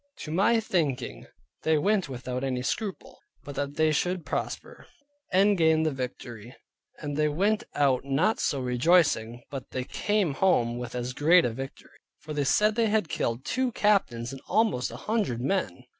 To 0.21 0.31
my 0.31 0.59
thinking 0.59 1.27
they 1.61 1.77
went 1.77 2.09
without 2.09 2.43
any 2.43 2.63
scruple, 2.63 3.19
but 3.43 3.53
that 3.53 3.75
they 3.75 3.91
should 3.91 4.25
prosper, 4.25 4.87
and 5.31 5.55
gain 5.55 5.83
the 5.83 5.91
victory. 5.91 6.55
And 6.97 7.15
they 7.15 7.27
went 7.27 7.63
out 7.75 8.03
not 8.03 8.39
so 8.39 8.59
rejoicing, 8.61 9.43
but 9.51 9.69
they 9.69 9.83
came 9.83 10.33
home 10.33 10.79
with 10.79 10.95
as 10.95 11.13
great 11.13 11.45
a 11.45 11.51
victory. 11.51 11.99
For 12.17 12.33
they 12.33 12.45
said 12.45 12.73
they 12.73 12.89
had 12.89 13.09
killed 13.09 13.45
two 13.45 13.71
captains 13.73 14.31
and 14.31 14.41
almost 14.47 14.89
an 14.89 14.97
hundred 14.97 15.39
men. 15.39 15.83